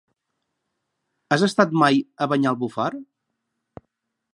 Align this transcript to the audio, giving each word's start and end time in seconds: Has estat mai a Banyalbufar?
Has 1.37 1.45
estat 1.49 1.77
mai 1.83 2.01
a 2.23 2.29
Banyalbufar? 2.33 2.89